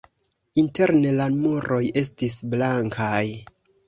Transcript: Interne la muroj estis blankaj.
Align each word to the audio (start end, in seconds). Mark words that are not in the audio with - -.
Interne 0.59 1.11
la 1.17 1.27
muroj 1.33 1.81
estis 2.01 2.39
blankaj. 2.55 3.21